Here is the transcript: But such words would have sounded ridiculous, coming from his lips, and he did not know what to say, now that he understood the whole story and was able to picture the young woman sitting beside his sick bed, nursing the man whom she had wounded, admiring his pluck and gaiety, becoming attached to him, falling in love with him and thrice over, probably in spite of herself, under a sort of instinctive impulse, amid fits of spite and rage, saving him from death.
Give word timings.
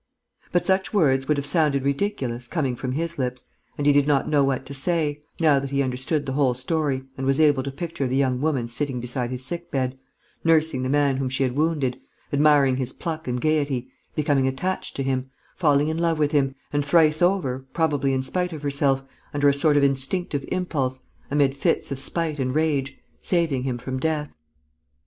But 0.51 0.65
such 0.65 0.95
words 0.95 1.27
would 1.27 1.37
have 1.37 1.45
sounded 1.45 1.83
ridiculous, 1.83 2.47
coming 2.47 2.75
from 2.75 2.93
his 2.93 3.19
lips, 3.19 3.43
and 3.77 3.85
he 3.85 3.93
did 3.93 4.07
not 4.07 4.27
know 4.27 4.43
what 4.43 4.65
to 4.65 4.73
say, 4.73 5.21
now 5.39 5.59
that 5.59 5.69
he 5.69 5.83
understood 5.83 6.25
the 6.25 6.31
whole 6.33 6.55
story 6.55 7.03
and 7.19 7.27
was 7.27 7.39
able 7.39 7.61
to 7.61 7.69
picture 7.69 8.07
the 8.07 8.15
young 8.15 8.41
woman 8.41 8.67
sitting 8.67 8.99
beside 8.99 9.29
his 9.29 9.45
sick 9.45 9.69
bed, 9.69 9.99
nursing 10.43 10.81
the 10.81 10.89
man 10.89 11.17
whom 11.17 11.29
she 11.29 11.43
had 11.43 11.55
wounded, 11.55 12.01
admiring 12.33 12.77
his 12.77 12.93
pluck 12.93 13.27
and 13.27 13.41
gaiety, 13.41 13.91
becoming 14.15 14.47
attached 14.47 14.95
to 14.95 15.03
him, 15.03 15.29
falling 15.55 15.87
in 15.87 15.99
love 15.99 16.17
with 16.17 16.31
him 16.31 16.55
and 16.73 16.83
thrice 16.83 17.21
over, 17.21 17.67
probably 17.71 18.11
in 18.11 18.23
spite 18.23 18.51
of 18.53 18.63
herself, 18.63 19.03
under 19.35 19.47
a 19.47 19.53
sort 19.53 19.77
of 19.77 19.83
instinctive 19.83 20.43
impulse, 20.47 21.03
amid 21.29 21.55
fits 21.55 21.91
of 21.91 21.99
spite 21.99 22.39
and 22.39 22.55
rage, 22.55 22.97
saving 23.21 23.61
him 23.65 23.77
from 23.77 23.99
death. 23.99 24.31